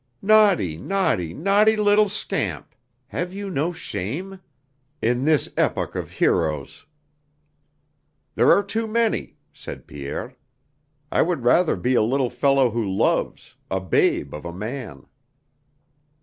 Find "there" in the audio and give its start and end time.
8.33-8.51